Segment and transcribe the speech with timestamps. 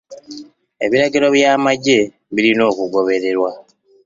[0.85, 1.99] Ebiragiro by'amagye
[2.33, 3.51] birina okugobererwa.